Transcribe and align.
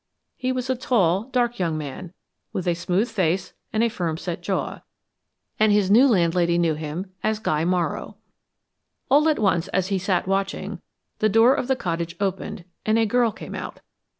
He 0.35 0.51
was 0.51 0.67
a 0.67 0.75
tall, 0.75 1.25
dark 1.25 1.59
young 1.59 1.77
man 1.77 2.11
with 2.53 2.67
a 2.67 2.73
smooth 2.73 3.07
face 3.07 3.53
and 3.71 3.93
firm 3.93 4.17
set 4.17 4.41
jaw, 4.41 4.81
and 5.59 5.71
his 5.71 5.91
new 5.91 6.07
land 6.07 6.33
lady 6.33 6.57
knew 6.57 6.73
him 6.73 7.11
as 7.21 7.37
Guy 7.37 7.65
Morrow. 7.65 8.17
All 9.11 9.29
at 9.29 9.37
once, 9.37 9.67
as 9.67 9.89
he 9.89 9.99
sat 9.99 10.25
watching, 10.25 10.81
the 11.19 11.29
door 11.29 11.53
of 11.53 11.67
the 11.67 11.75
cottage 11.75 12.15
opened, 12.19 12.65
and 12.83 12.97
a 12.97 13.05
girl 13.05 13.31
came 13.31 13.53
out. 13.53 13.79